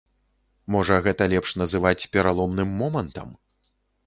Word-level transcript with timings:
Можа, 0.75 0.95
гэта 1.07 1.27
лепш 1.33 1.51
называць 1.63 2.09
пераломным 2.17 2.73
момантам? 2.81 3.29